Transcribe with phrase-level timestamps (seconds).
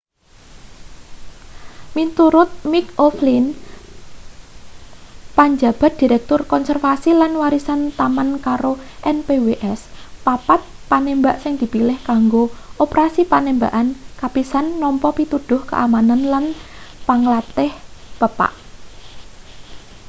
[1.95, 3.45] miturut mick o'flynn
[5.37, 8.73] panjabat direktur konservasi lan warisan taman karo
[9.15, 9.81] npws
[10.25, 12.43] papat panembak sing dipilih kanggo
[12.83, 13.87] operasi panembakan
[14.21, 16.45] kapisan nampa pituduh keamanan lan
[17.07, 17.71] panglantih
[18.19, 18.51] pepak